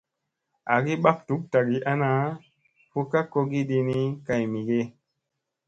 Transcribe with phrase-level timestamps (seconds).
[0.73, 2.09] Agi ɓak duk tagi ana,
[2.89, 4.79] fu ka kogi ɗini kay mi ge.